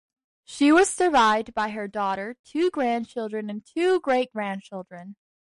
[0.45, 5.15] She was survived by her daughter, two grandchildren and two great-grandchildren.